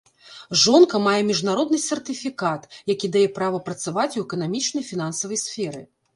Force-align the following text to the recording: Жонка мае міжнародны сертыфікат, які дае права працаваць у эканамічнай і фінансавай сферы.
Жонка 0.61 1.01
мае 1.07 1.19
міжнародны 1.31 1.79
сертыфікат, 1.89 2.65
які 2.93 3.11
дае 3.17 3.25
права 3.37 3.61
працаваць 3.69 4.09
у 4.19 4.25
эканамічнай 4.27 4.81
і 4.85 4.89
фінансавай 4.91 5.45
сферы. 5.47 5.81